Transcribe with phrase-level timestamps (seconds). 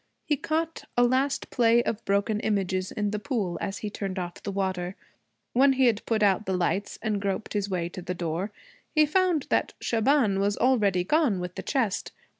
[0.25, 4.41] He caught a last play of broken images in the pool as he turned off
[4.41, 4.95] the water.
[5.53, 8.51] When he had put out the lights and groped his way to the door,
[8.95, 12.13] he found that Shaban was already gone with the chest.